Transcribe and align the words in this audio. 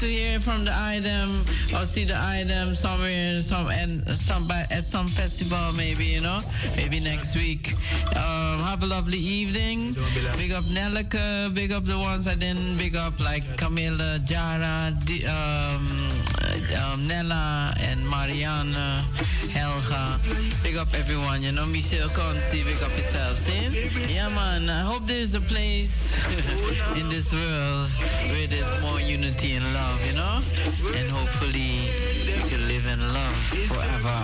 to 0.00 0.06
hear 0.06 0.40
from 0.40 0.64
the 0.64 0.72
item 0.74 1.44
or 1.76 1.84
see 1.84 2.04
the 2.04 2.16
item 2.16 2.74
somewhere, 2.74 3.38
some 3.42 3.68
and 3.68 4.08
some 4.08 4.50
at 4.50 4.82
some 4.82 5.06
festival, 5.06 5.72
maybe 5.76 6.06
you 6.06 6.22
know, 6.22 6.40
maybe 6.74 7.00
next 7.00 7.36
week. 7.36 7.74
Um, 8.16 8.60
have 8.64 8.82
a 8.82 8.86
lovely 8.86 9.18
evening. 9.18 9.92
Big 10.38 10.52
up 10.52 10.64
Nelleke, 10.64 11.54
big 11.54 11.72
up 11.72 11.84
the 11.84 11.98
ones 11.98 12.26
I 12.26 12.34
didn't 12.34 12.78
big 12.78 12.96
up 12.96 13.20
like 13.20 13.44
Camilla, 13.58 14.18
Jara, 14.24 14.96
D, 15.04 15.26
um, 15.26 15.84
um, 16.42 17.06
Nella, 17.06 17.74
and 17.80 18.00
Marianne, 18.08 18.74
Helga. 19.52 20.18
Big 20.62 20.76
up 20.76 20.92
everyone. 20.94 21.42
You 21.42 21.52
know, 21.52 21.66
Michelle 21.66 22.08
Consi, 22.08 22.64
big 22.64 22.82
up 22.82 22.94
yourself. 22.96 23.38
See? 23.38 24.14
Yeah, 24.14 24.28
man. 24.30 24.68
I 24.68 24.80
hope 24.80 25.06
there's 25.06 25.34
a 25.34 25.40
place 25.40 26.14
in 27.00 27.08
this 27.08 27.32
world 27.32 27.88
where 28.30 28.46
there's 28.46 28.82
more 28.82 29.00
unity 29.00 29.54
and 29.54 29.64
love, 29.74 30.06
you 30.06 30.14
know? 30.14 30.40
And 30.96 31.10
hopefully 31.10 32.19
love 32.98 33.36
forever. 33.68 34.18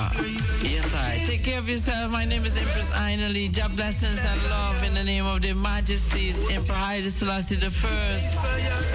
Yes, 0.63 0.95
I. 0.95 1.23
Take 1.27 1.45
care 1.45 1.59
of 1.59 1.69
yourself. 1.69 2.11
My 2.11 2.25
name 2.25 2.45
is 2.45 2.57
Empress 2.57 2.91
Ainali. 2.91 3.53
Job 3.53 3.75
blessings 3.77 4.19
and 4.25 4.43
love 4.51 4.83
in 4.85 4.95
the 4.95 5.05
name 5.05 5.27
of 5.27 5.43
their 5.43 5.55
majesties, 5.55 6.51
Emperor 6.51 6.75
Haile 6.75 7.11
Selassie 7.11 7.57
the 7.57 7.71
First, 7.71 8.45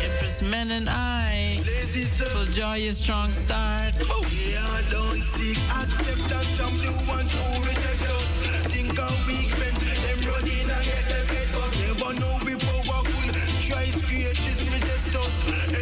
Empress 0.03 0.41
Men 0.41 0.71
and 0.71 0.89
I. 0.89 1.57
full 1.61 2.45
joy, 2.45 2.75
your 2.75 2.93
strong 2.93 3.31
start. 3.31 3.93
Oh. 4.01 4.21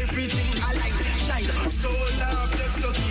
Everything 0.02 0.62
I 0.62 0.74
like, 0.76 0.94
shine, 1.26 1.72
so 1.72 1.90
love, 2.20 2.52
flex, 2.52 3.09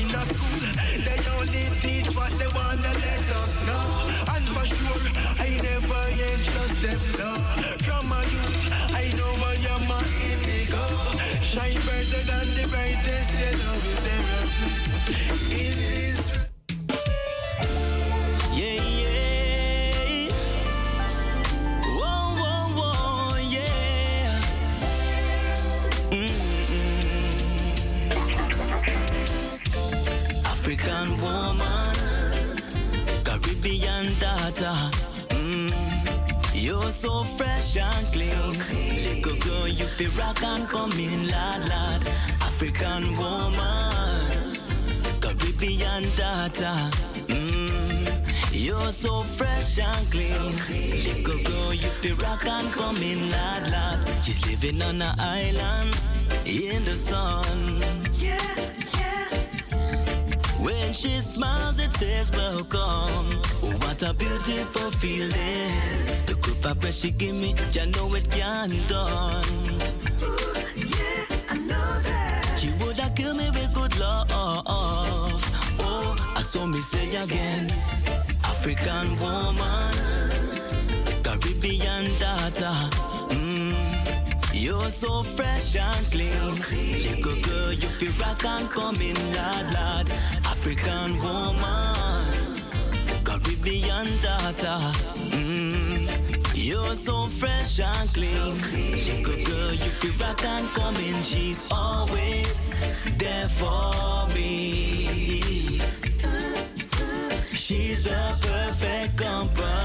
they 1.06 1.18
only 1.38 1.64
teach 1.80 2.08
what 2.16 2.32
they 2.38 2.48
wanna 2.48 2.92
let 3.04 3.26
us 3.40 3.52
know. 3.68 3.84
And 4.34 4.44
for 4.54 4.66
sure, 4.66 5.04
I 5.38 5.48
never 5.62 6.04
entrust 6.30 6.76
them. 6.82 7.00
No. 7.18 7.32
From 7.86 8.08
my 8.08 8.22
youth, 8.24 8.66
I 9.02 9.12
know 9.18 9.32
I 9.50 9.56
am 9.74 9.90
a 9.94 10.00
indigo. 10.32 10.84
Shine 11.40 11.80
brighter 11.86 12.22
than 12.30 12.46
the 12.56 12.66
brightest 12.68 13.30
yellow 13.40 13.76
in 15.50 15.76
this 15.78 16.17
Daughter. 33.98 34.78
Mm. 35.30 35.72
You're 36.54 36.92
so 36.92 37.24
fresh 37.36 37.76
and 37.76 38.06
clean. 38.12 38.58
Little 39.02 39.36
girl, 39.40 39.66
you 39.66 39.86
feel 39.86 40.10
rock 40.12 40.40
and 40.40 40.68
come 40.68 40.92
in, 40.92 41.26
lad, 41.26 41.68
lad. 41.68 42.08
African 42.40 43.16
woman. 43.16 44.56
Caribbean 45.20 46.04
daughter. 46.16 46.78
Mm, 47.26 48.52
you're 48.52 48.92
so 48.92 49.22
fresh 49.22 49.80
and 49.80 50.10
clean. 50.12 50.52
Little 51.02 51.42
girl, 51.50 51.74
you 51.74 51.90
feel 52.00 52.16
rock 52.18 52.46
and 52.46 52.70
come 52.72 52.98
in, 52.98 53.30
lad, 53.30 53.68
lad. 53.72 54.24
She's 54.24 54.40
living 54.46 54.80
on 54.80 55.02
an 55.02 55.18
island 55.18 55.96
in 56.44 56.84
the 56.84 56.94
sun. 56.94 57.82
Yeah, 58.14 58.38
yeah. 58.96 59.28
When 60.62 60.92
she 60.92 61.20
smiles, 61.20 61.80
it 61.80 61.92
says 61.94 62.30
welcome. 62.30 63.67
What 64.00 64.10
a 64.10 64.14
beautiful 64.14 64.92
feeling. 64.92 65.74
The 66.26 66.38
good 66.40 66.58
vibe 66.62 66.92
she 66.92 67.10
give 67.10 67.34
me, 67.34 67.56
you 67.72 67.86
know 67.90 68.14
it 68.14 68.30
can 68.30 68.70
done. 68.86 69.42
yeah, 70.76 71.26
I 71.50 71.56
know 71.66 71.90
that. 72.06 72.58
She 72.60 72.70
would 72.78 72.96
have 73.00 73.16
killed 73.16 73.38
me 73.38 73.50
with 73.50 73.74
good 73.74 73.98
love. 73.98 74.28
Oh, 74.30 76.16
I 76.36 76.42
saw 76.42 76.64
me 76.66 76.78
say 76.78 77.16
again. 77.16 77.72
African 78.44 79.18
woman, 79.18 79.94
Caribbean 81.24 82.04
daughter. 82.20 82.78
Mm, 83.34 83.74
you're 84.54 84.90
so 84.90 85.24
fresh 85.24 85.74
and 85.74 86.06
clean. 86.12 86.54
Little 87.02 87.42
girl, 87.42 87.72
you 87.72 87.88
feel 87.98 88.12
rock 88.24 88.44
and 88.44 88.70
come 88.70 88.94
in, 89.00 89.16
lad, 89.34 89.74
lad. 89.74 90.12
African 90.44 91.18
woman, 91.18 92.17
Caribbean 93.60 94.06
daughter. 94.20 94.78
Mm, 95.30 96.08
you're 96.54 96.94
so 96.94 97.22
fresh 97.22 97.80
and 97.80 98.08
clean. 98.14 98.54
Little 99.24 99.44
girl, 99.44 99.72
you 99.72 99.90
feel 100.00 100.26
rock 100.26 100.44
and 100.44 100.68
come 100.68 100.96
in. 100.96 101.22
She's 101.22 101.62
always 101.70 102.70
there 103.16 103.48
for 103.48 104.26
me. 104.34 105.80
She's 107.52 108.04
the 108.04 108.36
perfect 108.40 109.16
company. 109.18 109.82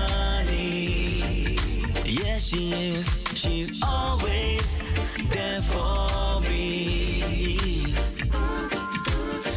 Yes, 2.06 2.48
she 2.48 2.72
is. 2.72 3.10
She's 3.34 3.82
always 3.84 4.76
there 5.30 5.62
for 5.62 6.42
me. 6.42 7.94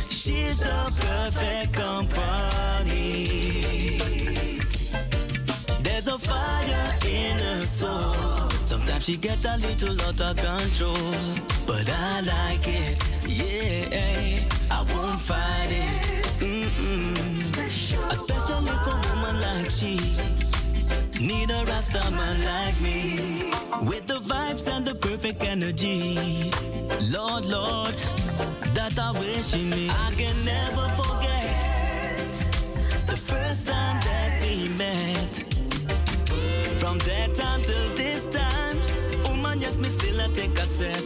She's 0.08 0.58
the 0.58 0.92
perfect 1.00 1.72
company. 1.74 3.65
Fire 6.18 6.98
in 7.04 7.38
her 7.38 7.66
soul. 7.66 8.14
Sometimes 8.64 9.04
she 9.04 9.16
gets 9.18 9.44
a 9.44 9.56
little 9.58 10.00
out 10.00 10.20
of 10.20 10.36
control, 10.36 11.12
but 11.66 11.86
I 11.90 12.20
like 12.20 12.66
it. 12.66 12.96
Yeah, 13.28 14.48
I 14.70 14.82
won't 14.94 15.20
fight 15.20 15.70
it. 15.70 16.24
Mm-mm. 16.40 17.16
A 18.10 18.16
special 18.16 18.60
little 18.62 18.98
woman 19.08 19.40
like 19.42 19.70
she. 19.70 20.00
Need 21.20 21.50
a 21.50 21.64
Rasta 21.66 22.10
man 22.10 22.44
like 22.44 22.80
me 22.80 23.52
with 23.86 24.06
the 24.06 24.20
vibes 24.20 24.66
and 24.68 24.86
the 24.86 24.94
perfect 24.94 25.44
energy. 25.44 26.50
Lord, 27.12 27.44
Lord, 27.44 27.94
that 28.74 28.98
I 28.98 29.12
wish 29.18 29.52
in 29.54 29.68
me. 29.68 29.90
I 29.90 30.12
can 30.16 30.34
never 30.46 30.88
forget 30.96 32.32
the 33.06 33.16
first 33.16 33.66
time 33.66 34.00
that 34.04 34.42
we 34.42 34.68
met. 34.78 35.45
From 36.86 36.98
that 36.98 37.34
time 37.34 37.62
till 37.62 37.88
this 37.96 38.24
time, 38.26 38.76
woman, 39.24 39.60
yes, 39.60 39.76
me 39.76 39.88
still 39.88 40.20
a 40.20 40.28
take 40.28 40.56
a 40.56 40.66
set. 40.66 41.02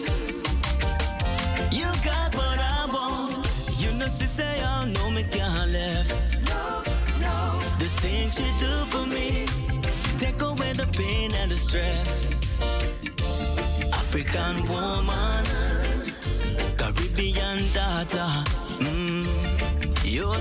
You 1.73 1.87
got 2.05 2.35
what 2.37 2.59
I 2.61 2.85
want. 2.93 3.49
You 3.79 3.91
know, 3.99 4.05
she 4.09 4.27
say, 4.27 4.61
oh, 4.61 4.85
I 4.85 4.93
know 4.93 5.11
me 5.11 5.23
can't 5.23 5.71
left. 5.73 6.11
No, 6.45 6.83
no. 7.25 7.61
The 7.79 7.89
things 8.03 8.39
you 8.39 8.51
do 8.61 8.73
for 8.93 9.07
me, 9.07 9.47
take 10.19 10.43
away 10.43 10.75
the 10.75 10.87
pain 10.99 11.33
and 11.41 11.51
the 11.51 11.57
stress. 11.57 12.27
African 13.91 14.69
woman, 14.69 15.45
Caribbean 16.77 17.73
daughter. 17.73 18.50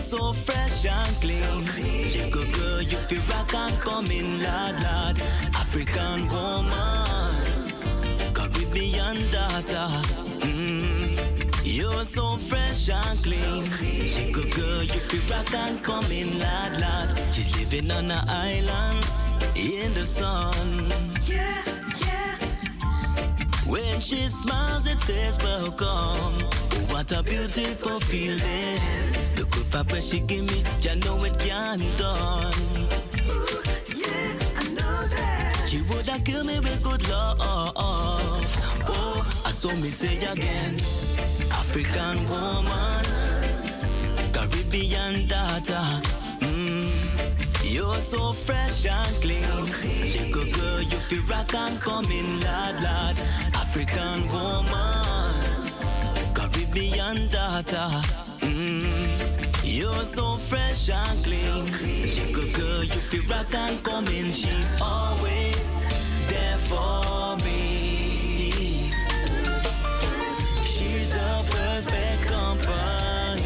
So 0.09 0.33
fresh 0.33 0.87
and 0.87 1.15
clean. 1.21 1.43
Little 1.43 2.51
girl, 2.57 2.81
you 2.81 2.97
feel 2.97 3.21
rock 3.29 3.53
and 3.53 3.79
come 3.79 4.07
in, 4.07 4.41
lad, 4.41 4.81
lad. 4.81 5.21
African 5.53 6.27
woman, 6.29 7.35
Caribbean 8.33 9.17
daughter. 9.29 9.87
Mm, 10.41 11.15
you're 11.63 12.03
so 12.05 12.37
fresh 12.37 12.89
and 12.89 13.19
clean. 13.21 13.69
Little 14.33 14.49
girl, 14.57 14.81
you 14.81 14.99
feel 15.09 15.37
rock 15.37 15.53
and 15.53 15.83
come 15.83 16.11
in, 16.11 16.39
lad, 16.39 16.81
lad. 16.81 17.15
She's 17.31 17.55
living 17.55 17.91
on 17.91 18.09
an 18.09 18.27
island 18.27 19.05
in 19.55 19.93
the 19.93 20.07
sun. 20.07 20.89
Yeah, 21.27 21.61
yeah. 22.01 22.35
When 23.67 23.99
she 24.01 24.27
smiles, 24.27 24.87
it 24.87 24.99
says 25.01 25.37
welcome. 25.43 25.77
Oh, 25.85 26.87
what 26.89 27.11
a 27.11 27.21
beautiful 27.21 27.99
feeling. 27.99 29.18
Good 29.51 29.67
vibe 29.71 30.01
she 30.01 30.19
give 30.21 30.45
me, 30.45 30.63
you 30.81 30.95
know 31.01 31.23
it 31.23 31.37
can't 31.39 31.81
done. 31.97 32.53
yeah, 33.95 34.57
I 34.57 34.63
know 34.77 34.97
that. 35.15 35.67
She 35.67 35.81
would 35.83 36.07
have 36.07 36.23
killed 36.23 36.47
me 36.47 36.59
with 36.59 36.81
good 36.83 37.07
love. 37.09 37.37
Oh, 37.41 37.83
I 39.45 39.51
saw 39.51 39.69
me 39.75 39.89
say 39.89 40.17
again. 40.17 40.75
African 41.51 42.17
woman, 42.29 43.05
Caribbean 44.33 45.27
daughter. 45.27 45.85
Mm, 46.39 47.71
you're 47.71 47.93
so 47.95 48.31
fresh 48.31 48.85
and 48.85 49.15
clean. 49.21 49.45
Little 50.31 50.51
girl, 50.51 50.81
you 50.81 50.97
feel 51.09 51.23
rock 51.23 51.53
and 51.53 51.79
come 51.79 52.05
in, 52.05 52.39
lad, 52.41 52.81
lad. 52.81 53.19
African 53.53 54.27
woman, 54.29 55.71
Caribbean 56.33 57.27
daughter. 57.29 57.89
Mm. 58.41 59.28
You're 59.69 60.03
so 60.03 60.31
fresh 60.31 60.89
and 60.89 61.23
clean. 61.23 61.65
Jiggle 62.09 62.51
girl, 62.57 62.83
you 62.83 62.99
feel 63.09 63.21
rock 63.29 63.53
and 63.53 63.83
coming. 63.83 64.31
She's 64.31 64.81
always 64.81 65.69
there 66.27 66.57
for 66.65 67.37
me. 67.45 68.89
She's 70.63 71.09
the 71.11 71.45
perfect 71.51 72.27
company. 72.27 73.43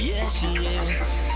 Yes, 0.00 0.40
she 0.40 0.56
is. 0.56 1.33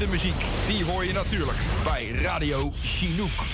Allerlekkerste 0.00 0.06
muziek, 0.06 0.44
die 0.66 0.84
hoor 0.84 1.04
je 1.04 1.12
natuurlijk 1.12 1.58
bij 1.84 2.10
Radio 2.22 2.72
Chinook. 2.82 3.49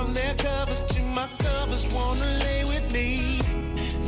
From 0.00 0.14
their 0.14 0.34
covers 0.36 0.80
to 0.80 1.02
my 1.02 1.28
covers, 1.40 1.86
wanna 1.92 2.24
lay 2.46 2.64
with 2.64 2.90
me. 2.90 3.38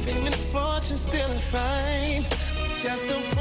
Fame 0.07 0.25
and 0.25 0.35
fortune 0.35 0.97
still 0.97 1.31
I 1.31 1.41
find. 1.53 2.25
Just 2.81 3.07
the 3.09 3.32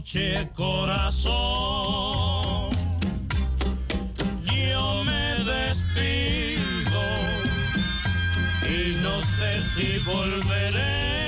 noche, 0.00 0.48
corazón. 0.54 1.30
Yo 4.46 5.04
me 5.04 5.44
despido 5.44 7.02
y 8.66 8.96
no 9.02 9.20
sé 9.20 9.60
si 9.60 9.98
volveré. 9.98 11.19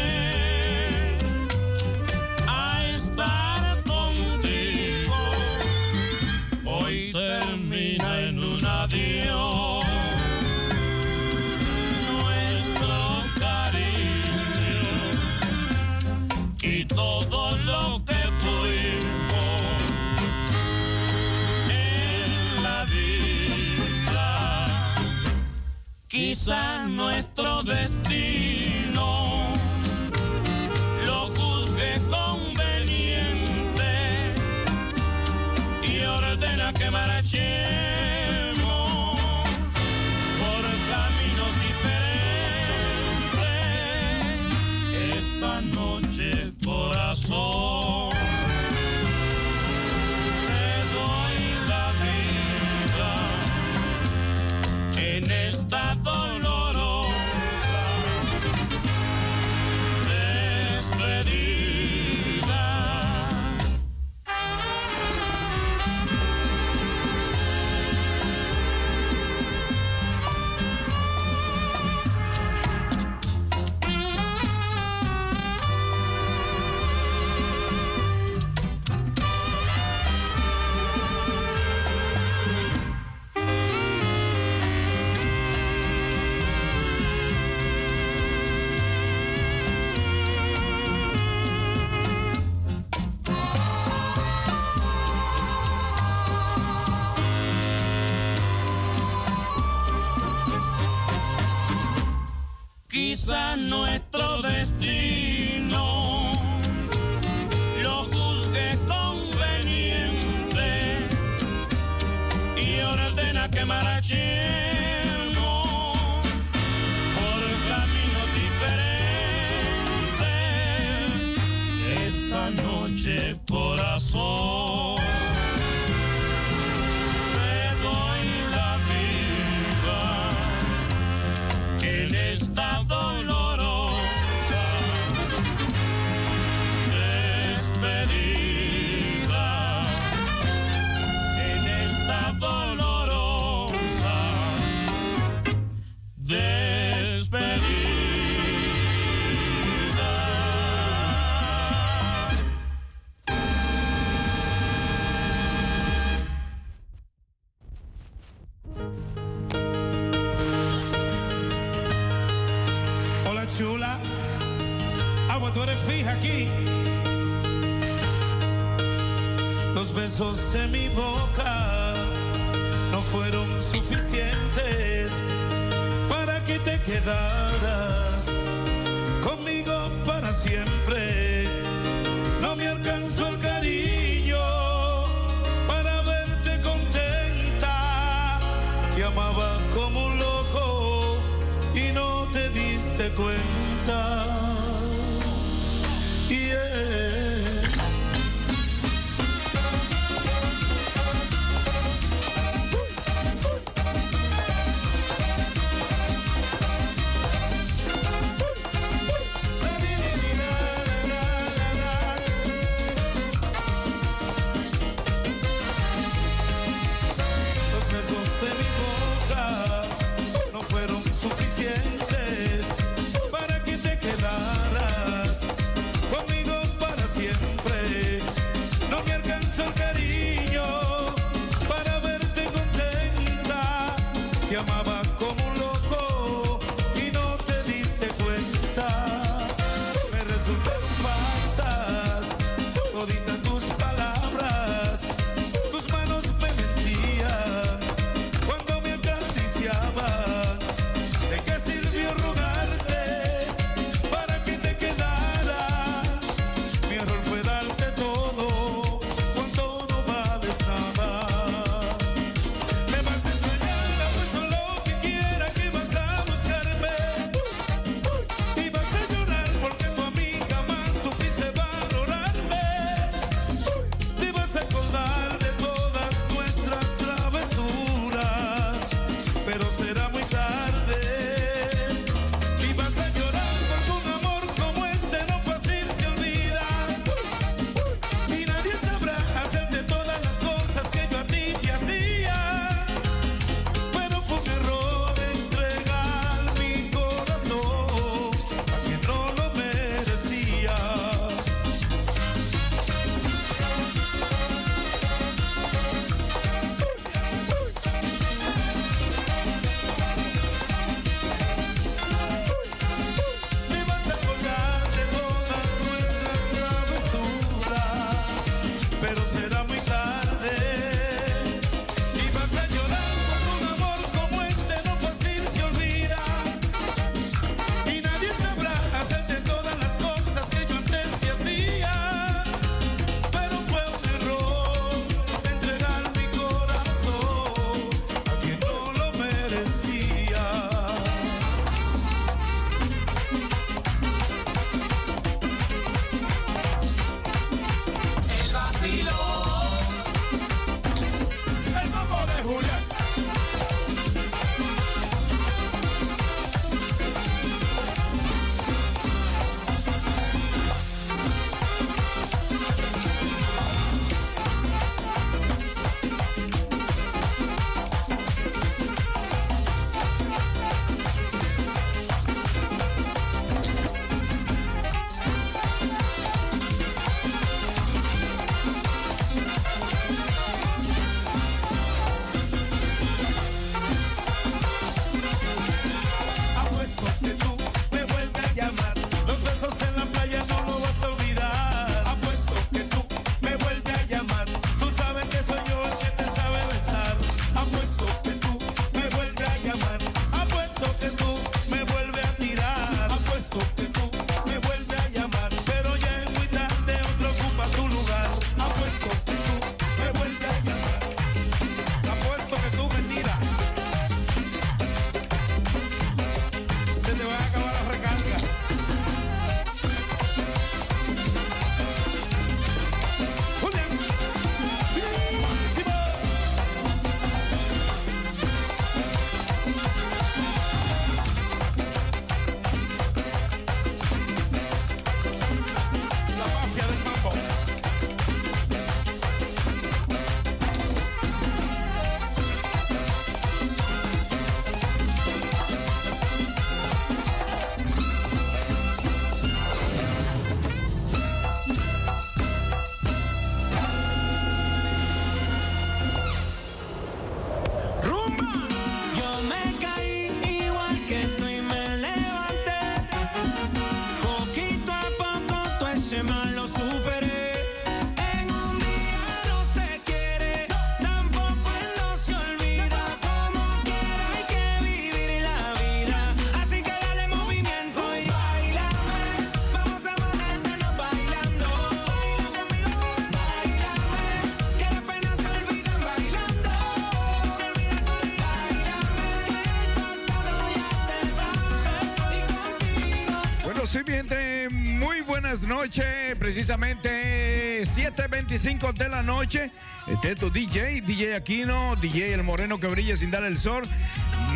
Noches. 495.73 496.37
Precisamente 496.39 497.83
7.25 497.83 498.93
de 498.93 499.09
la 499.09 499.23
noche. 499.23 499.71
Este 500.07 500.33
es 500.33 500.39
tu 500.39 500.51
DJ, 500.51 501.01
DJ 501.01 501.35
Aquino, 501.35 501.97
DJ 501.97 502.35
El 502.35 502.43
Moreno 502.43 502.79
que 502.79 502.89
brilla 502.89 503.17
sin 503.17 503.31
dar 503.31 503.43
el 503.45 503.57
sol. 503.57 503.85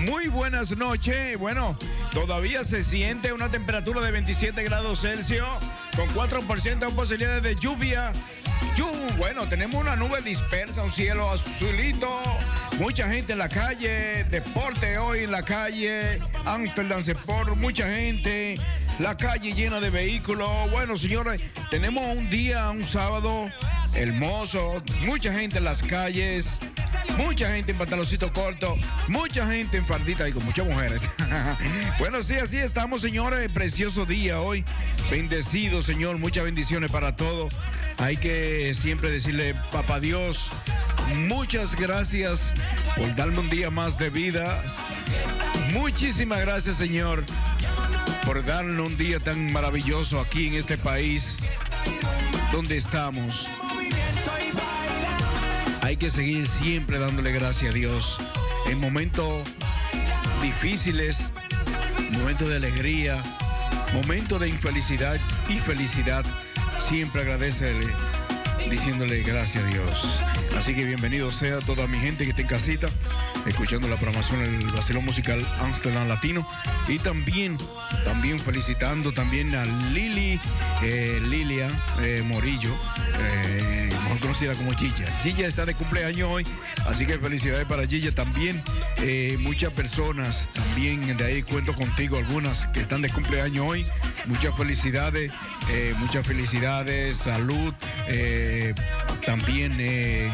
Muy 0.04 0.28
buenas 0.28 0.76
noches. 0.76 1.38
Bueno, 1.38 1.78
todavía 2.12 2.64
se 2.64 2.84
siente 2.84 3.32
una 3.32 3.48
temperatura 3.48 4.02
de 4.02 4.10
27 4.10 4.62
grados 4.64 5.00
Celsius 5.00 5.46
con 5.96 6.06
4% 6.10 6.78
de 6.80 6.88
posibilidades 6.88 7.42
de 7.42 7.56
lluvia. 7.56 8.12
Bueno, 9.16 9.46
tenemos 9.48 9.80
una 9.80 9.96
nube 9.96 10.20
dispersa, 10.20 10.82
un 10.82 10.92
cielo 10.92 11.30
azulito, 11.30 12.08
mucha 12.78 13.08
gente 13.08 13.32
en 13.32 13.38
la 13.38 13.48
calle, 13.48 14.24
deporte 14.24 14.98
hoy 14.98 15.20
en 15.20 15.30
la 15.30 15.42
calle, 15.42 16.18
Amsterdam 16.46 17.00
Sport, 17.00 17.56
mucha 17.56 17.88
gente, 17.90 18.58
la 19.00 19.16
calle 19.16 19.52
llena 19.52 19.80
de 19.80 19.90
vehículos. 19.90 20.48
Bueno, 20.70 20.96
señores, 20.96 21.42
tenemos 21.70 22.06
un 22.16 22.30
día, 22.30 22.70
un 22.70 22.84
sábado 22.84 23.50
hermoso, 23.94 24.82
mucha 25.04 25.34
gente 25.34 25.58
en 25.58 25.64
las 25.64 25.82
calles. 25.82 26.58
Mucha 27.18 27.50
gente 27.50 27.72
en 27.72 27.78
pantaloncito 27.78 28.30
corto, 28.32 28.76
mucha 29.08 29.46
gente 29.46 29.78
en 29.78 29.86
fardita 29.86 30.28
y 30.28 30.32
con 30.32 30.44
muchas 30.44 30.66
mujeres. 30.66 31.00
bueno, 31.98 32.22
sí, 32.22 32.34
así 32.34 32.58
estamos, 32.58 33.00
señores. 33.00 33.48
Precioso 33.48 34.04
día 34.04 34.40
hoy. 34.40 34.64
Bendecido, 35.10 35.82
Señor. 35.82 36.18
Muchas 36.18 36.44
bendiciones 36.44 36.90
para 36.90 37.16
todos. 37.16 37.54
Hay 37.98 38.18
que 38.18 38.74
siempre 38.74 39.10
decirle, 39.10 39.54
Papá 39.72 39.98
Dios, 39.98 40.50
muchas 41.26 41.74
gracias 41.74 42.52
por 42.96 43.14
darme 43.16 43.38
un 43.38 43.48
día 43.48 43.70
más 43.70 43.96
de 43.98 44.10
vida. 44.10 44.62
Muchísimas 45.76 46.40
gracias, 46.40 46.76
Señor, 46.76 47.22
por 48.24 48.42
darnos 48.44 48.88
un 48.88 48.96
día 48.96 49.20
tan 49.20 49.52
maravilloso 49.52 50.18
aquí 50.20 50.46
en 50.46 50.54
este 50.54 50.78
país 50.78 51.36
donde 52.50 52.78
estamos. 52.78 53.48
Hay 55.82 55.98
que 55.98 56.08
seguir 56.08 56.48
siempre 56.48 56.98
dándole 56.98 57.30
gracias 57.30 57.72
a 57.72 57.74
Dios 57.74 58.16
en 58.68 58.80
momentos 58.80 59.32
difíciles, 60.42 61.32
momentos 62.12 62.48
de 62.48 62.56
alegría, 62.56 63.22
momentos 63.92 64.40
de 64.40 64.48
infelicidad 64.48 65.20
y 65.50 65.58
felicidad. 65.58 66.24
Siempre 66.80 67.20
agradecele 67.20 67.86
diciéndole 68.70 69.22
gracias 69.22 69.64
a 69.64 69.66
Dios. 69.68 70.20
Así 70.56 70.74
que 70.74 70.84
bienvenido 70.84 71.30
sea 71.30 71.58
toda 71.60 71.86
mi 71.86 71.98
gente 71.98 72.24
que 72.24 72.30
está 72.30 72.42
en 72.42 72.48
casita, 72.48 72.88
escuchando 73.46 73.88
la 73.88 73.96
programación 73.96 74.40
del 74.40 74.66
vacilón 74.72 75.04
musical 75.04 75.44
Amsterdam 75.60 76.08
Latino. 76.08 76.46
Y 76.88 76.98
también, 76.98 77.58
también 78.04 78.40
felicitando 78.40 79.12
también 79.12 79.54
a 79.54 79.64
Lili, 79.92 80.40
eh, 80.82 81.20
Lilia 81.28 81.68
eh, 82.00 82.22
Morillo, 82.26 82.74
eh, 83.18 83.90
mejor 84.02 84.20
conocida 84.20 84.54
como 84.54 84.72
Gilla. 84.72 85.06
Gilla 85.22 85.46
está 85.46 85.66
de 85.66 85.74
cumpleaños 85.74 86.30
hoy, 86.30 86.46
así 86.86 87.06
que 87.06 87.18
felicidades 87.18 87.66
para 87.66 87.86
Gilla 87.86 88.12
también. 88.14 88.62
Eh, 89.02 89.36
muchas 89.40 89.72
personas 89.72 90.48
también 90.54 91.16
de 91.16 91.24
ahí 91.24 91.42
cuento 91.42 91.74
contigo, 91.74 92.16
algunas 92.16 92.66
que 92.68 92.80
están 92.80 93.02
de 93.02 93.10
cumpleaños 93.10 93.66
hoy. 93.66 93.86
Muchas 94.26 94.56
felicidades, 94.56 95.30
eh, 95.70 95.94
muchas 95.98 96.26
felicidades, 96.26 97.18
salud. 97.18 97.74
También 99.24 99.76
eh, 99.78 100.30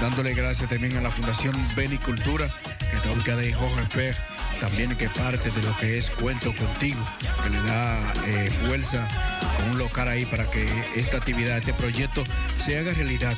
dándole 0.00 0.34
gracias 0.34 0.68
también 0.68 0.96
a 0.96 1.00
la 1.00 1.10
Fundación 1.10 1.54
Benicultura, 1.76 2.48
que 2.90 2.96
está 2.96 3.10
ubicada 3.12 3.42
en 3.42 3.54
Hohenberg, 3.54 4.16
también 4.60 4.94
que 4.96 5.08
parte 5.08 5.50
de 5.50 5.62
lo 5.62 5.76
que 5.76 5.98
es 5.98 6.10
Cuento 6.10 6.52
Contigo, 6.54 7.00
que 7.42 7.50
le 7.50 7.62
da 7.62 8.12
eh, 8.26 8.50
fuerza 8.66 9.06
con 9.56 9.70
un 9.72 9.78
local 9.78 10.08
ahí 10.08 10.24
para 10.26 10.50
que 10.50 10.66
esta 10.96 11.18
actividad, 11.18 11.58
este 11.58 11.72
proyecto 11.74 12.24
se 12.64 12.78
haga 12.78 12.92
realidad 12.92 13.36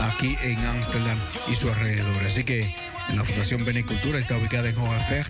aquí 0.00 0.36
en 0.42 0.58
Ámsterdam 0.66 1.18
y 1.48 1.54
su 1.54 1.68
alrededor. 1.68 2.24
Así 2.24 2.44
que 2.44 2.74
la 3.14 3.24
Fundación 3.24 3.64
Benicultura 3.64 4.18
está 4.18 4.36
ubicada 4.36 4.68
en 4.68 4.78
Hohenberg 4.78 5.28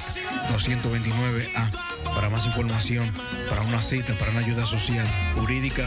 229A. 0.53 1.71
Para 2.14 2.29
más 2.29 2.47
información, 2.47 3.11
para 3.49 3.62
una 3.62 3.81
cita, 3.81 4.14
para 4.14 4.31
una 4.33 4.40
ayuda 4.40 4.66
social, 4.66 5.07
jurídica, 5.35 5.87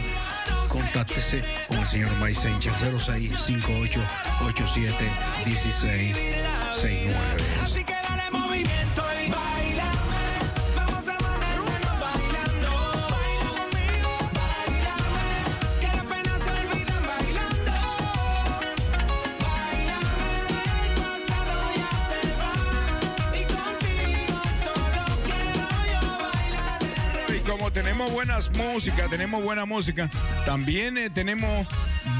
contáctese 0.68 1.44
con 1.68 1.78
el 1.78 1.86
señor 1.86 2.10
Sánchez 2.34 2.72
06 2.98 3.32
58 3.46 4.00
87 4.44 4.94
16 5.44 6.16
69. 6.80 8.05
Así 8.26 8.32
que 8.32 8.32
dale 8.32 8.32
movimiento 8.32 9.02
y 9.24 9.30
baila. 9.30 9.92
Vamos 10.74 11.08
a 11.08 11.16
ponernos 11.16 11.66
bailando. 12.00 12.70
Baila 13.10 13.48
conmigo, 13.50 14.12
bailame. 14.34 15.28
Que 15.80 15.86
las 15.86 16.04
penas 16.04 16.38
se 16.42 16.50
olvidan 16.50 17.02
bailando. 17.06 17.72
Bailame. 19.40 20.28
El 20.82 20.92
pasado 21.02 21.54
ya 21.76 21.92
se 22.08 22.20
va. 22.40 22.54
Y 23.32 23.42
contigo 23.44 24.38
solo 24.64 25.02
quiero 25.24 25.64
yo 25.92 26.02
bailar. 26.22 27.36
Y 27.36 27.40
como 27.48 27.70
tenemos 27.70 28.10
buenas 28.12 28.50
músicas, 28.56 29.10
tenemos 29.10 29.42
buena 29.42 29.64
música, 29.66 30.10
también 30.44 30.98
eh, 30.98 31.10
tenemos 31.10 31.66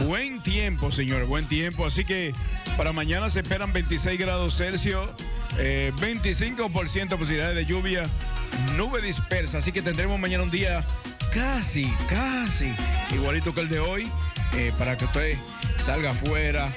buen 0.01 0.43
tiempo, 0.43 0.93
señores, 0.93 1.27
buen 1.29 1.47
tiempo. 1.47 1.87
Así 1.87 2.05
que 2.05 2.33
para 2.77 2.93
mañana 2.93 3.31
se 3.31 3.41
esperan 3.41 3.73
26 3.73 4.19
grados 4.19 4.57
Celsius, 4.57 5.09
eh, 5.59 5.93
25% 5.97 7.17
posibilidades 7.17 7.57
de 7.57 7.65
lluvia, 7.65 8.05
nube 8.77 9.01
dispersa. 9.01 9.59
Así 9.59 9.73
que 9.73 9.83
tendremos 9.83 10.19
mañana 10.19 10.45
un 10.45 10.51
día 10.51 10.85
casi, 11.33 11.93
casi 12.09 12.75
igualito 13.15 13.55
que 13.55 13.61
el 13.61 13.69
de 13.69 13.79
hoy, 13.79 14.11
eh, 14.55 14.73
para 14.79 14.97
que 14.97 15.05
usted 15.05 15.39
salga 15.85 16.11
afuera, 16.11 16.69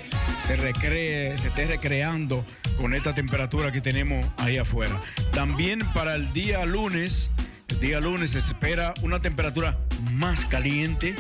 se 0.46 0.56
recree, 0.56 1.38
se 1.38 1.48
esté 1.48 1.65
recreando 1.65 2.46
con 2.78 2.94
esta 2.94 3.13
temperatura 3.13 3.72
que 3.72 3.82
tenemos 3.82 4.30
ahí 4.38 4.58
afuera. 4.58 4.96
También 5.32 5.80
para 5.94 6.15
el 6.15 6.32
día 6.34 6.65
lunes, 6.65 7.32
el 7.68 7.80
día 7.80 8.00
lunes 8.00 8.32
se 8.32 8.39
espera 8.39 8.94
una 9.02 9.22
temperatura 9.22 9.78
más 10.13 10.46
caliente, 10.46 11.15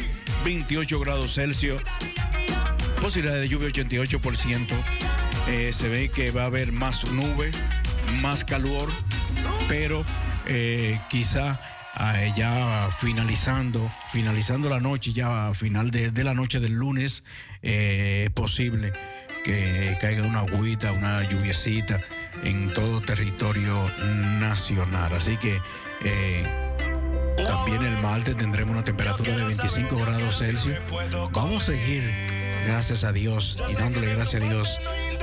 28 0.45 0.99
grados 0.99 1.35
Celsius, 1.35 1.81
posibilidad 3.01 3.39
de 3.39 3.49
lluvia 3.49 3.69
88%. 3.69 4.67
Eh, 5.51 5.73
se 5.73 5.89
ve 5.89 6.09
que 6.09 6.29
va 6.29 6.43
a 6.43 6.45
haber 6.45 6.71
más 6.71 7.05
nube, 7.11 7.49
más 8.21 8.45
calor, 8.45 8.87
pero 9.67 10.05
eh, 10.45 10.99
quizá 11.09 11.59
eh, 12.15 12.31
ya 12.35 12.89
finalizando, 12.99 13.89
finalizando 14.11 14.69
la 14.69 14.79
noche, 14.79 15.11
ya 15.11 15.47
a 15.47 15.53
final 15.55 15.89
de, 15.89 16.23
la 16.23 16.35
noche 16.35 16.59
del 16.59 16.73
lunes, 16.73 17.23
eh, 17.63 18.25
es 18.25 18.29
posible 18.29 18.93
que 19.43 19.97
caiga 19.99 20.23
una 20.23 20.41
agüita, 20.41 20.91
una 20.91 21.27
lluviecita 21.27 21.99
en 22.43 22.71
todo 22.73 23.01
territorio 23.01 23.91
nacional. 24.39 25.13
Así 25.13 25.37
que 25.37 25.59
también 27.37 27.85
el 27.85 27.97
martes 28.03 28.37
tendremos 28.37 28.73
una 28.73 28.83
temperatura 28.83 29.35
de 29.35 29.45
25 29.45 29.97
grados 29.97 30.37
Celsius. 30.37 30.79
Vamos 31.31 31.63
a 31.63 31.65
seguir, 31.71 32.03
gracias 32.65 33.03
a 33.03 33.11
Dios, 33.11 33.57
y 33.69 33.73
dándole 33.73 34.13
gracias 34.15 34.41
a 34.41 34.45
Dios 34.45 34.79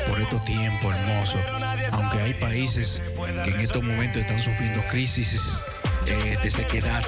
por 0.08 0.20
estos 0.20 0.44
tiempos 0.44 0.94
hermosos. 0.94 1.40
Aunque 1.92 2.20
hay 2.20 2.34
países 2.34 3.02
que 3.44 3.50
en 3.50 3.60
estos 3.60 3.82
momentos 3.82 4.22
están 4.22 4.42
sufriendo 4.42 4.82
crisis 4.90 5.64
eh, 6.06 6.36
de 6.42 6.50
sequedad, 6.50 7.04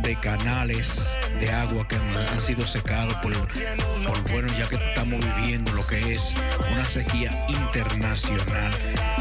de 0.00 0.16
canales 0.16 1.02
de 1.40 1.50
agua 1.50 1.86
que 1.88 1.96
han, 1.96 2.40
sido 2.40 2.66
secados 2.66 3.14
por, 3.16 3.32
por, 3.34 4.30
bueno, 4.30 4.48
ya 4.58 4.68
que 4.68 4.76
estamos 4.76 5.20
viviendo 5.36 5.72
lo 5.72 5.84
que 5.86 6.12
es 6.12 6.34
una 6.72 6.84
sequía 6.84 7.32
internacional, 7.48 8.72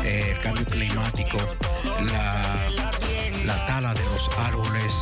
eh, 0.04 0.34
el 0.36 0.40
cambio 0.40 0.66
climático, 0.66 1.38
la 2.06 2.87
la 3.48 3.66
tala 3.66 3.94
de 3.94 4.04
los 4.04 4.30
árboles 4.38 4.94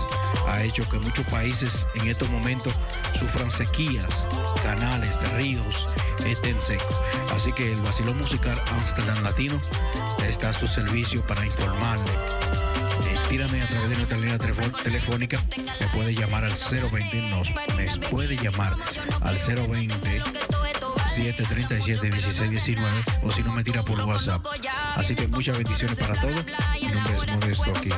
ha 0.47 0.62
hecho 0.62 0.88
que 0.88 0.99
muchos 0.99 1.25
países 1.25 1.88
en 1.95 2.08
estos 2.08 2.29
momentos 2.29 2.75
sufran 3.19 3.49
sequías, 3.49 4.27
canales 4.62 5.19
de 5.19 5.29
ríos 5.29 5.88
estén 6.25 6.62
secos. 6.62 7.01
Así 7.36 7.51
que 7.53 7.73
el 7.73 7.81
vacilón 7.81 8.17
musical 8.19 8.62
Amsterdam 8.71 9.23
Latino 9.23 9.60
está 10.27 10.49
a 10.49 10.53
su 10.53 10.67
servicio 10.67 11.25
para 11.25 11.43
informarle. 11.43 12.12
Eh, 12.12 13.17
Tírame 13.29 13.63
a 13.63 13.67
través 13.67 13.89
de 13.89 13.95
nuestra 13.95 14.17
línea 14.17 14.38
telefónica. 14.38 15.43
Me 15.79 15.88
puede 15.88 16.13
llamar 16.13 16.45
al 16.45 16.53
020, 16.53 17.29
nos, 17.29 17.49
me 17.75 18.08
puede 18.10 18.38
llamar 18.38 18.73
al 19.21 19.38
020 19.38 20.54
737-1619 21.15 23.23
o 23.23 23.30
si 23.30 23.43
no 23.43 23.54
me 23.54 23.63
tira 23.63 23.84
por 23.84 23.99
WhatsApp. 24.01 24.45
Así 24.95 25.15
que 25.15 25.28
muchas 25.28 25.58
bendiciones 25.58 25.97
para 25.97 26.13
todos. 26.15 26.43
Mi 26.82 26.88
nombre 26.88 27.13
es 27.51 27.60
Modesto 27.60 27.71
aquí. 27.75 27.89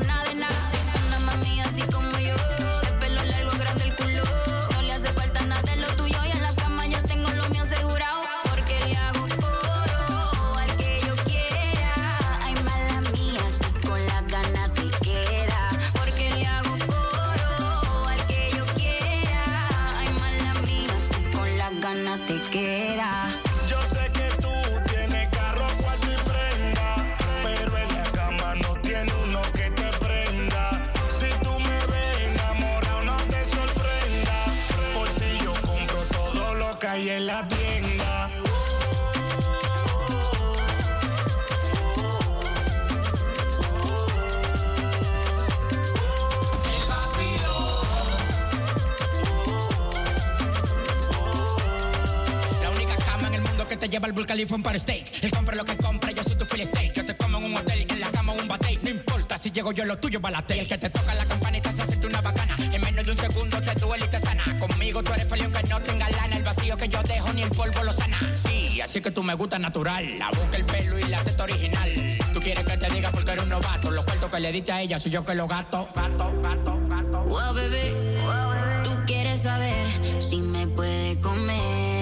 el 54.08 54.13
Burj 54.13 54.54
un 54.54 54.63
para 54.63 54.80
steak. 54.80 55.22
Él 55.22 55.32
compra 55.32 55.56
lo 55.56 55.65
que 55.65 55.76
compra, 55.76 56.12
yo 56.12 56.24
soy 56.24 56.38
tu 56.38 56.46
fill 56.46 56.65
steak. 56.65 56.93
Yo 56.93 57.06
te 57.06 57.15
como 57.17 57.39
en 57.39 57.46
un 57.46 57.58
hotel, 57.58 57.86
en 57.89 58.00
la 58.00 58.10
cama 58.10 58.32
un 58.34 58.48
bate. 58.48 58.80
No 58.82 58.89
importa 58.89 59.38
si 59.38 59.52
llego 59.52 59.74
yo 59.74 59.86
lo 59.86 59.98
tuyo 59.98 60.20
balate. 60.22 60.60
El 60.60 60.67
que 60.67 60.78
te 60.78 60.89
toca 60.89 61.13
la 61.13 61.26
campanita 61.26 61.72
se 61.72 61.82
hace 61.82 62.06
una 62.06 62.22
bacana. 62.22 62.56
En 62.72 62.82
menos 62.82 63.06
de 63.06 63.12
un 63.12 63.17
segundo 63.17 63.62
te 63.62 63.74
duele 63.74 64.06
y 64.06 64.08
te 64.08 64.20
sana. 64.20 64.43
Conmigo 64.60 65.04
tú 65.04 65.13
eres 65.13 65.28
feliz 65.28 65.48
que 65.50 65.67
no 65.67 65.82
tenga 65.82 66.10
lana. 66.10 66.38
El 66.38 66.43
vacío 66.43 66.78
que 66.78 66.88
yo 66.88 67.04
dejo 67.04 67.34
ni 67.34 67.43
el 67.43 67.50
polvo 67.50 67.84
lo 67.84 67.91
sana. 67.91 68.17
Sí, 68.41 68.80
así 68.80 69.02
que 69.02 69.12
tú 69.12 69.24
me 69.24 69.34
gusta 69.34 69.60
natural. 69.60 70.17
La 70.17 70.30
boca, 70.30 70.56
el 70.56 70.65
pelo 70.65 70.98
y 70.98 71.04
la 71.04 71.22
teta 71.24 71.43
original. 71.43 71.91
Tú 72.34 72.39
quieres 72.39 72.63
que 72.63 72.78
te 72.78 72.89
diga 72.89 73.12
porque 73.12 73.32
eres 73.32 73.43
un 73.43 73.50
novato. 73.50 73.91
Los 73.91 74.06
cuartos 74.06 74.30
que 74.30 74.39
le 74.39 74.52
diste 74.54 74.72
a 74.72 74.82
ella 74.82 75.00
soy 75.00 75.12
yo 75.12 75.26
que 75.26 75.36
lo 75.36 75.48
gato. 75.48 75.89
Gato, 75.93 76.41
gato, 76.41 76.80
gato. 76.88 77.24
Wow, 77.24 77.54
bebé. 77.54 78.22
Wow, 78.22 78.52
bebé. 78.52 78.84
Tú 78.84 78.91
quieres 79.06 79.41
saber 79.41 80.22
si 80.22 80.38
me 80.38 80.65
puede 80.67 81.20
comer. 81.20 81.98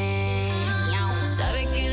Sabe 1.36 1.68
que 1.74 1.90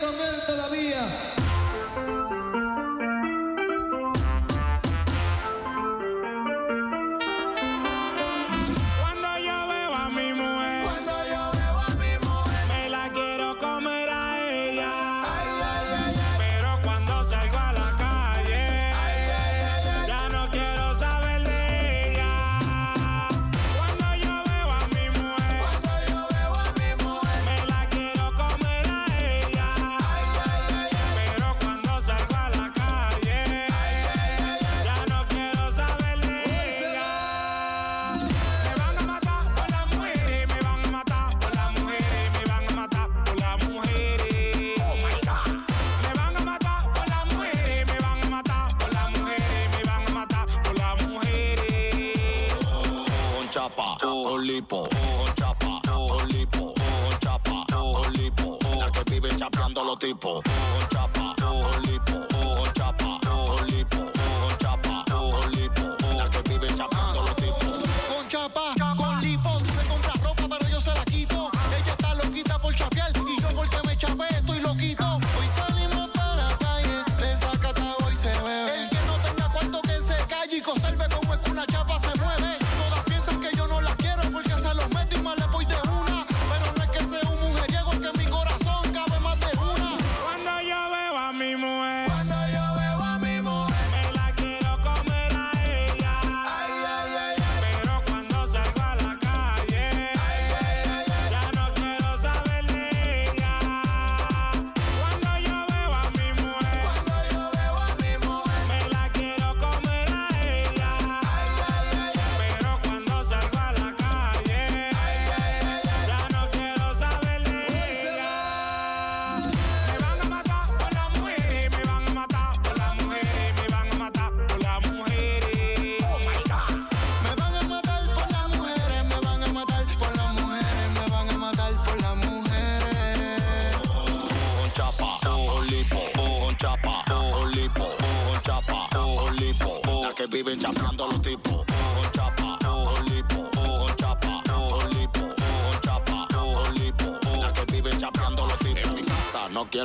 con 0.00 0.14
él 0.14 0.42
todavía. 0.46 1.02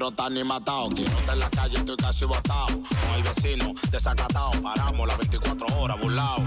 pero 0.03 0.11
tan 0.11 0.33
ni 0.33 0.43
matado. 0.43 0.89
Quiero 0.89 1.17
en 1.31 1.39
la 1.39 1.49
calle, 1.49 1.77
estoy 1.77 1.95
casi 1.95 2.25
botado. 2.25 2.67
No 2.71 3.15
el 3.15 3.23
vecino, 3.23 3.73
desacatado. 3.89 4.51
Paramos 4.61 5.07
las 5.07 5.17
24 5.17 5.79
horas, 5.79 5.97
burlao. 5.97 6.43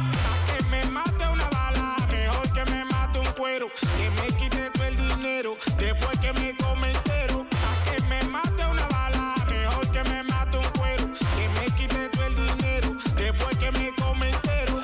Que 0.46 0.62
me 0.64 0.84
mate 0.90 1.26
una 1.32 1.48
bala, 1.48 1.96
mejor 2.12 2.52
que 2.52 2.70
me 2.70 2.84
mate 2.84 3.18
un 3.18 3.32
cuero. 3.32 3.68
Que 3.96 4.10
me 4.10 4.26
quite 4.36 4.70
todo 4.72 4.84
el 4.84 4.96
dinero, 4.96 5.56
después 5.78 6.18
que 6.20 6.32
me 6.34 6.54
come 6.54 6.90
entero. 6.90 7.46
Que 7.90 8.02
me 8.02 8.22
mate 8.24 8.62
una 8.66 8.86
bala, 8.88 9.34
mejor 9.48 9.90
que 9.90 10.04
me 10.04 10.22
mate 10.24 10.58
un 10.58 10.70
cuero. 10.78 11.06
Que 11.36 11.48
me 11.58 11.66
quite 11.76 12.08
todo 12.10 12.26
el 12.26 12.36
dinero, 12.36 12.96
después 13.16 13.56
que 13.56 13.72
me 13.72 13.94
come 13.94 14.28
entero. 14.28 14.82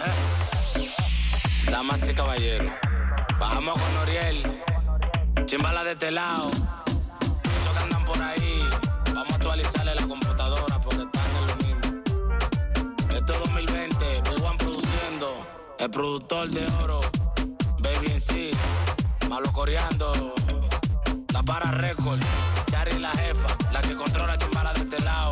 Damas 1.70 2.09
y 2.09 2.14
caballeros, 2.14 2.73
bajamos 3.39 3.75
con 3.75 3.97
Oriel. 3.99 4.62
Chimbala 5.45 5.85
de 5.85 5.93
este 5.93 6.11
lado 6.11 6.51
productor 16.03 16.48
de 16.48 16.66
oro, 16.82 17.00
Baby 17.78 18.11
en 18.11 18.20
sí, 18.20 18.50
malo 19.28 19.53
coreando, 19.53 20.34
la 21.32 21.44
para 21.44 21.70
récord, 21.70 22.18
Chari 22.68 22.98
la 22.98 23.11
jefa, 23.11 23.57
la 23.72 23.80
que 23.82 23.94
controla 23.94 24.36
chimbala 24.36 24.72
de 24.72 24.80
este 24.80 25.00
lado, 25.05 25.30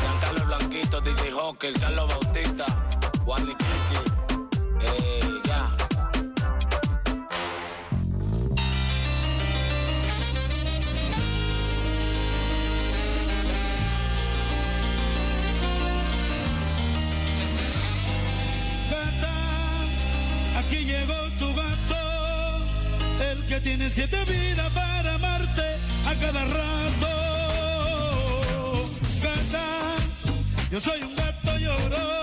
Giancarlo 0.00 0.44
Blanquito, 0.46 1.00
DJ 1.00 1.30
Hawker, 1.30 1.72
Carlos 1.78 2.08
Bautista, 2.08 2.66
Wally 3.26 3.54
Kiki. 3.54 4.11
tiene 23.62 23.88
siete 23.88 24.16
vidas 24.24 24.72
para 24.72 25.14
amarte 25.14 25.62
a 26.06 26.14
cada 26.14 26.44
rato. 26.44 27.08
Gata, 29.22 29.66
yo 30.70 30.80
soy 30.80 31.02
un 31.02 31.14
gato 31.14 31.58
llorón. 31.58 32.21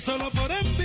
solo 0.00 0.30
por 0.30 0.50
él. 0.50 0.77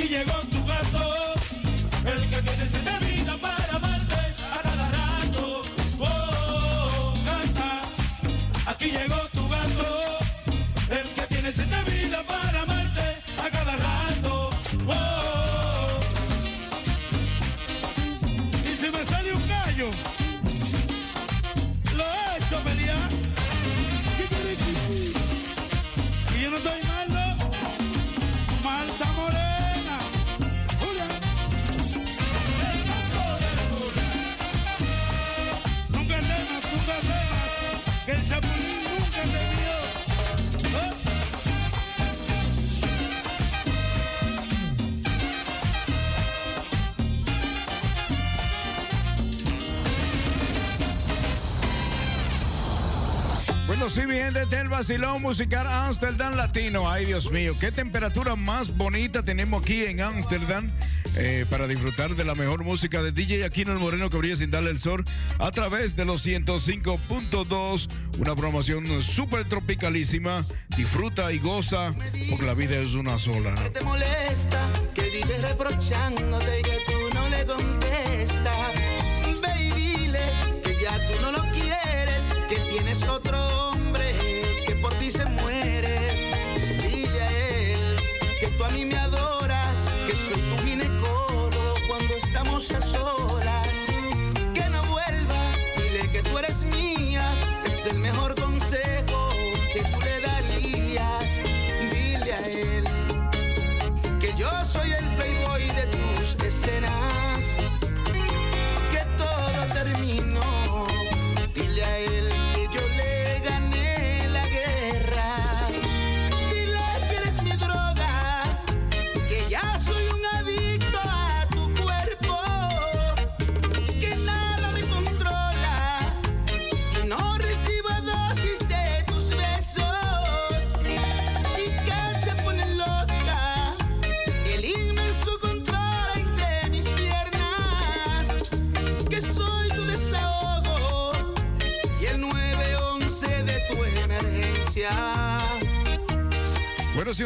Aquí 0.00 0.08
llegó 0.08 0.32
tu 0.50 0.64
gato, 0.64 1.34
el 2.06 2.30
que 2.30 2.40
tiene 2.40 2.79
Es 54.30 54.52
el 54.52 54.68
vacilón 54.68 55.22
musical 55.22 55.66
Amsterdam 55.66 56.36
Latino. 56.36 56.88
Ay, 56.88 57.04
Dios 57.04 57.32
mío, 57.32 57.56
qué 57.58 57.72
temperatura 57.72 58.36
más 58.36 58.76
bonita 58.76 59.24
tenemos 59.24 59.60
aquí 59.60 59.84
en 59.84 60.00
Amsterdam 60.00 60.70
eh, 61.16 61.46
para 61.50 61.66
disfrutar 61.66 62.14
de 62.14 62.24
la 62.24 62.36
mejor 62.36 62.62
música 62.62 63.02
de 63.02 63.10
DJ 63.10 63.44
Aquino 63.44 63.72
el 63.72 63.80
Moreno 63.80 64.08
que 64.08 64.18
brilla 64.18 64.36
sin 64.36 64.52
darle 64.52 64.70
el 64.70 64.78
sol 64.78 65.02
a 65.40 65.50
través 65.50 65.96
de 65.96 66.04
los 66.04 66.24
105.2. 66.24 67.88
Una 68.20 68.36
promoción 68.36 69.02
súper 69.02 69.48
tropicalísima. 69.48 70.44
Disfruta 70.76 71.32
y 71.32 71.40
goza, 71.40 71.90
porque 72.28 72.46
la 72.46 72.54
vida 72.54 72.76
es 72.76 72.94
una 72.94 73.18
sola. 73.18 73.52
que 73.56 73.70
te 73.70 73.80
molesta, 73.82 74.64
que 74.94 75.10
vives 75.10 75.42
reprochándote 75.42 76.60
y 76.60 76.62
que 76.62 76.78
tú 76.86 77.14
no 77.14 77.28
le 77.28 77.44
contestas. 77.46 78.74
Ve 79.42 79.64
y 79.64 79.70
dile 79.72 80.20
que 80.62 80.76
ya 80.80 80.94
tú 81.08 81.20
no 81.20 81.32
lo 81.32 81.42
quieres, 81.50 82.30
que 82.48 82.56
tienes 82.70 83.02
otro 83.02 83.49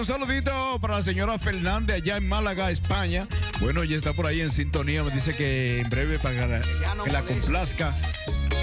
un 0.04 0.06
saludito 0.06 0.78
para 0.82 0.96
la 0.96 1.02
señora 1.02 1.38
Fernández 1.38 1.96
allá 1.96 2.18
en 2.18 2.28
Málaga, 2.28 2.70
España. 2.70 3.26
Bueno, 3.60 3.82
ella 3.82 3.96
está 3.96 4.12
por 4.12 4.26
ahí 4.26 4.42
en 4.42 4.50
sintonía. 4.50 5.02
Me 5.02 5.10
dice 5.10 5.34
que 5.34 5.80
en 5.80 5.88
breve 5.88 6.18
para 6.18 6.60
que 6.60 7.10
la 7.10 7.22
complazca 7.22 7.90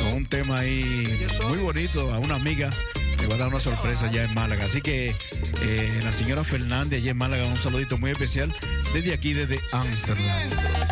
con 0.03 0.17
un 0.17 0.25
tema 0.27 0.59
ahí 0.59 1.27
muy 1.47 1.57
bonito 1.57 2.13
a 2.13 2.19
una 2.19 2.35
amiga. 2.35 2.69
Le 3.19 3.25
va 3.27 3.35
a 3.35 3.37
dar 3.39 3.47
una 3.47 3.59
sorpresa 3.59 4.05
allá 4.05 4.23
en 4.23 4.33
Málaga. 4.35 4.65
Así 4.65 4.81
que 4.81 5.15
eh, 5.63 5.99
la 6.03 6.11
señora 6.11 6.43
Fernández 6.43 7.01
allá 7.01 7.11
en 7.11 7.17
Málaga, 7.17 7.45
un 7.45 7.57
saludito 7.57 7.97
muy 7.97 8.11
especial 8.11 8.53
desde 8.93 9.11
aquí, 9.11 9.33
desde 9.33 9.59
Ámsterdam. 9.71 10.90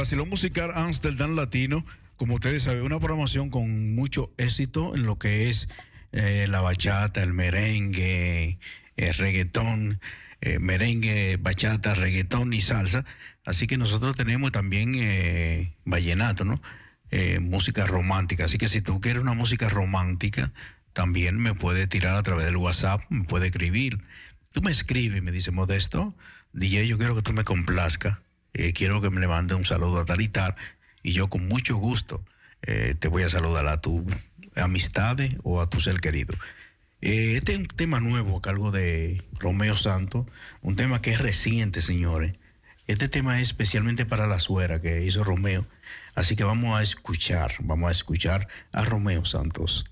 Basilón 0.00 0.30
Musical 0.30 0.72
Amsterdam 0.74 1.36
Latino, 1.36 1.84
como 2.16 2.36
ustedes 2.36 2.62
saben, 2.62 2.84
una 2.84 2.98
programación 2.98 3.50
con 3.50 3.94
mucho 3.94 4.32
éxito 4.38 4.94
en 4.94 5.04
lo 5.04 5.16
que 5.16 5.50
es 5.50 5.68
eh, 6.12 6.46
la 6.48 6.62
bachata, 6.62 7.22
el 7.22 7.34
merengue, 7.34 8.58
el 8.96 9.12
reggaetón, 9.12 10.00
eh, 10.40 10.58
merengue, 10.58 11.36
bachata, 11.36 11.94
reggaetón 11.94 12.54
y 12.54 12.62
salsa. 12.62 13.04
Así 13.44 13.66
que 13.66 13.76
nosotros 13.76 14.16
tenemos 14.16 14.52
también 14.52 14.94
eh, 14.96 15.74
vallenato, 15.84 16.46
¿no? 16.46 16.62
Eh, 17.10 17.38
música 17.38 17.86
romántica. 17.86 18.46
Así 18.46 18.56
que 18.56 18.68
si 18.68 18.80
tú 18.80 19.02
quieres 19.02 19.20
una 19.20 19.34
música 19.34 19.68
romántica, 19.68 20.54
también 20.94 21.36
me 21.36 21.52
puede 21.52 21.86
tirar 21.86 22.16
a 22.16 22.22
través 22.22 22.46
del 22.46 22.56
WhatsApp, 22.56 23.02
me 23.10 23.24
puede 23.24 23.48
escribir. 23.48 24.02
Tú 24.52 24.62
me 24.62 24.70
escribes 24.70 25.18
y 25.18 25.20
me 25.20 25.30
dice, 25.30 25.50
Modesto, 25.50 26.14
DJ, 26.54 26.88
yo 26.88 26.96
quiero 26.96 27.14
que 27.14 27.22
tú 27.22 27.34
me 27.34 27.44
complazca. 27.44 28.22
Eh, 28.54 28.72
quiero 28.72 29.00
que 29.00 29.10
me 29.10 29.20
le 29.20 29.28
mande 29.28 29.54
un 29.54 29.64
saludo 29.64 30.00
a 30.00 30.04
Talitar 30.04 30.56
y 31.02 31.12
yo 31.12 31.28
con 31.28 31.46
mucho 31.48 31.76
gusto 31.76 32.24
eh, 32.62 32.94
te 32.98 33.08
voy 33.08 33.22
a 33.22 33.28
saludar 33.28 33.66
a 33.68 33.80
tu 33.80 34.04
amistades 34.56 35.36
o 35.42 35.60
a 35.60 35.70
tu 35.70 35.80
ser 35.80 36.00
querido. 36.00 36.34
Eh, 37.00 37.36
este 37.36 37.52
es 37.52 37.58
un 37.58 37.66
tema 37.66 38.00
nuevo 38.00 38.36
a 38.36 38.42
cargo 38.42 38.70
de 38.70 39.24
Romeo 39.38 39.76
Santos, 39.76 40.26
un 40.60 40.76
tema 40.76 41.00
que 41.00 41.12
es 41.12 41.20
reciente, 41.20 41.80
señores. 41.80 42.36
Este 42.86 43.08
tema 43.08 43.36
es 43.40 43.48
especialmente 43.48 44.04
para 44.04 44.26
la 44.26 44.38
suera 44.38 44.80
que 44.80 45.04
hizo 45.04 45.24
Romeo. 45.24 45.66
Así 46.14 46.36
que 46.36 46.44
vamos 46.44 46.78
a 46.78 46.82
escuchar, 46.82 47.54
vamos 47.60 47.88
a 47.88 47.92
escuchar 47.92 48.48
a 48.72 48.84
Romeo 48.84 49.24
Santos. 49.24 49.84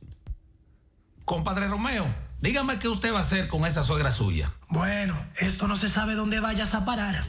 Compadre 1.25 1.69
Romeo, 1.69 2.13
dígame 2.41 2.79
qué 2.79 2.89
usted 2.89 3.13
va 3.13 3.19
a 3.19 3.21
hacer 3.21 3.49
con 3.49 3.65
esa 3.67 3.83
suegra 3.83 4.11
suya. 4.11 4.53
Bueno, 4.69 5.27
esto 5.39 5.69
no 5.69 5.77
se 5.77 5.89
sabe 5.89 6.15
dónde 6.15 6.41
vayas 6.41 6.75
a 6.75 6.85
parar. 6.85 7.25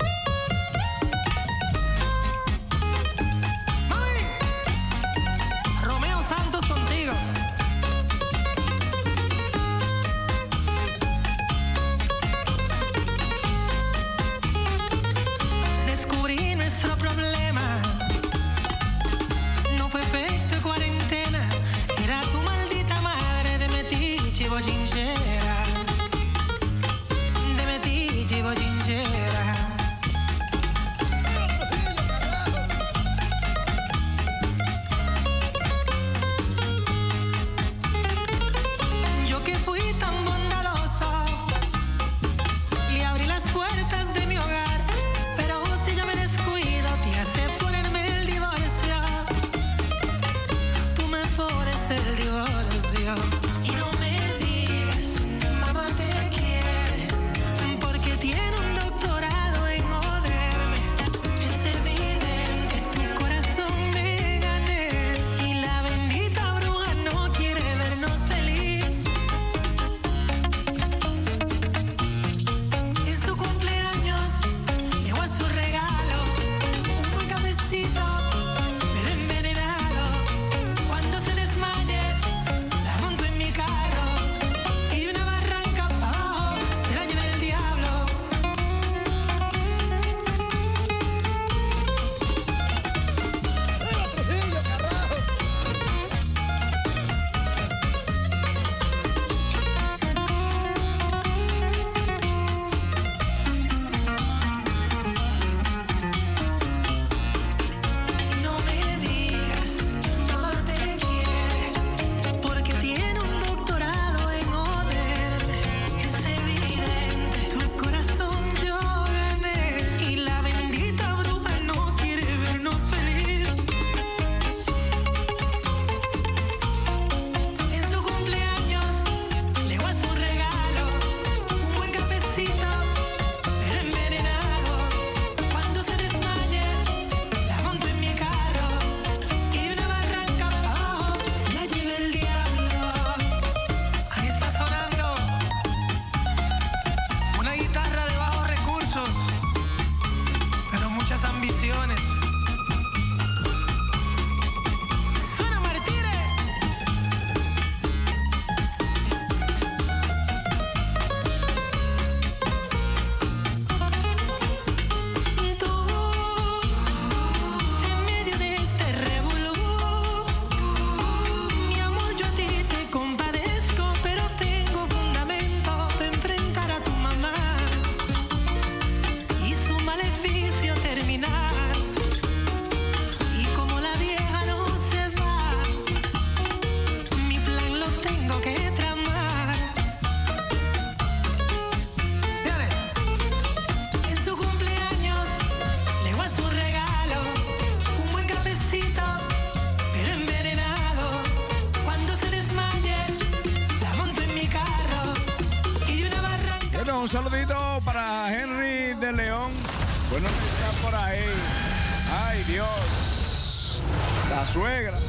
suegra. 214.60 214.97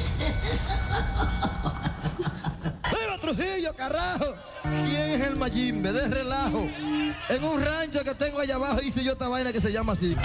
¡Viva 2.89 3.17
Trujillo, 3.19 3.75
carajo! 3.75 4.35
¿Quién 4.63 5.11
es 5.11 5.21
el 5.21 5.35
Mayimbe? 5.35 5.91
De 5.91 6.07
relajo. 6.07 6.69
En 7.29 7.43
un 7.43 7.61
rancho 7.61 8.01
que 8.03 8.15
tengo 8.15 8.39
allá 8.39 8.55
abajo 8.55 8.81
hice 8.81 9.03
yo 9.03 9.11
esta 9.11 9.27
vaina 9.27 9.51
que 9.51 9.59
se 9.59 9.71
llama 9.71 9.91
así. 9.93 10.15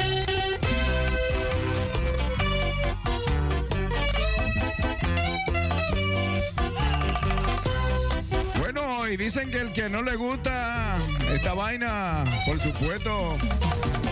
Bueno, 8.58 9.08
y 9.08 9.16
dicen 9.16 9.50
que 9.50 9.60
el 9.60 9.72
que 9.72 9.88
no 9.88 10.02
le 10.02 10.14
gusta 10.14 10.98
esta 11.32 11.54
vaina, 11.54 12.24
por 12.46 12.60
supuesto, 12.60 13.36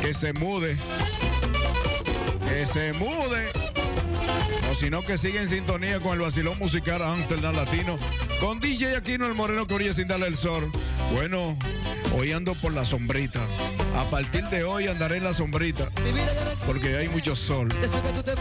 que 0.00 0.12
se 0.12 0.32
mude. 0.32 0.76
Que 2.48 2.66
se 2.66 2.92
mude 2.94 3.43
sino 4.74 5.02
que 5.02 5.18
sigue 5.18 5.40
en 5.40 5.48
sintonía 5.48 6.00
con 6.00 6.12
el 6.12 6.20
vacilón 6.20 6.58
musical 6.58 7.02
Amsterdam 7.02 7.54
Latino, 7.54 7.98
con 8.40 8.60
DJ 8.60 8.96
Aquino 8.96 9.26
el 9.26 9.34
Moreno 9.34 9.66
que 9.66 9.92
sin 9.94 10.08
darle 10.08 10.26
el 10.26 10.36
sol. 10.36 10.70
Bueno, 11.12 11.56
hoy 12.16 12.32
ando 12.32 12.54
por 12.54 12.72
la 12.72 12.84
sombrita. 12.84 13.40
A 13.96 14.10
partir 14.10 14.44
de 14.46 14.64
hoy 14.64 14.88
andaré 14.88 15.18
en 15.18 15.24
la 15.24 15.32
sombrita, 15.32 15.90
porque 16.66 16.96
hay 16.96 17.08
mucho 17.08 17.36
sol 17.36 17.68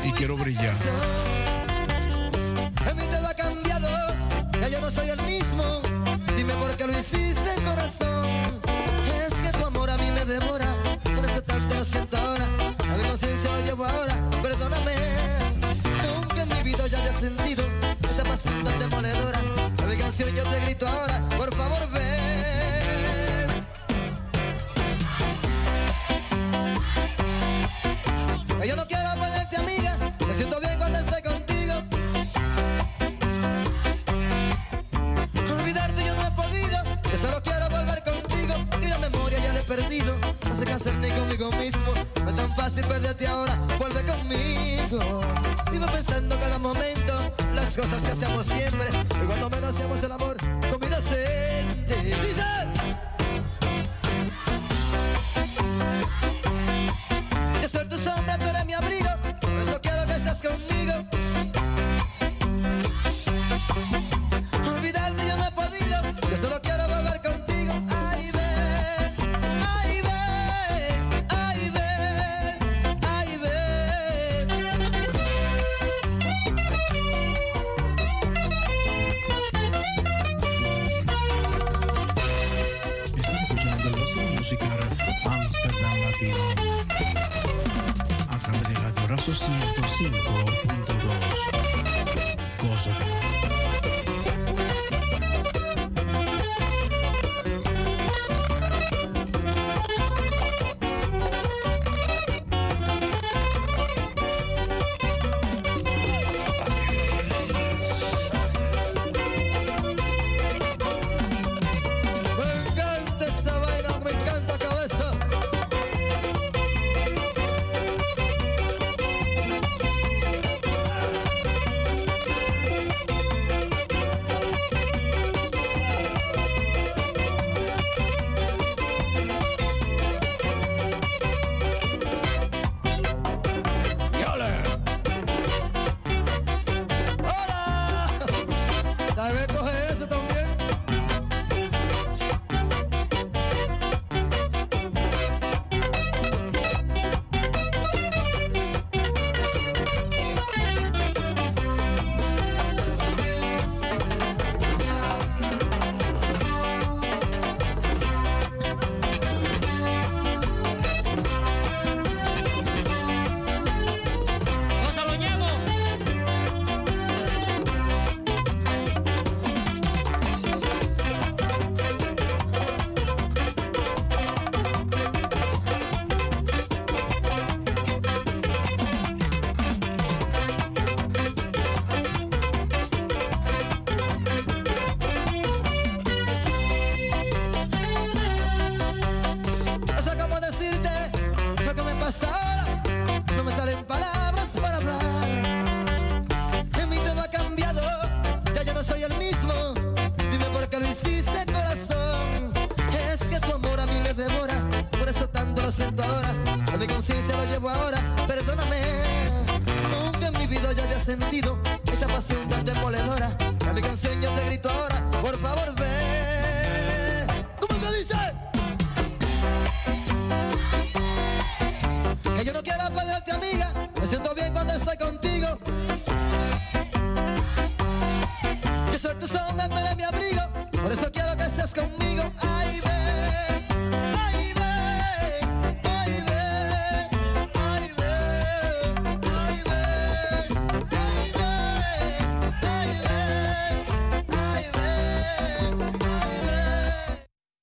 y 0.04 0.12
quiero 0.14 0.36
brillar. 0.36 0.74